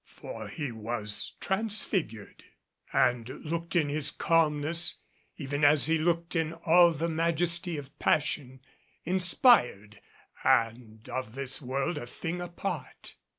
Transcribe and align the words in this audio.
For 0.07 0.47
he 0.47 0.71
was 0.71 1.33
transfigured, 1.39 2.43
and 2.91 3.29
looked 3.45 3.75
in 3.75 3.87
his 3.89 4.09
calmness 4.09 4.95
even 5.37 5.63
as 5.63 5.85
he 5.85 5.99
looked 5.99 6.35
in 6.35 6.53
all 6.53 6.91
the 6.91 7.07
majesty 7.07 7.77
of 7.77 7.99
passion, 7.99 8.61
inspired 9.03 10.01
and 10.43 11.07
of 11.07 11.35
this 11.35 11.61
world 11.61 11.99
a 11.99 12.07
thing 12.07 12.41
apart. 12.41 13.13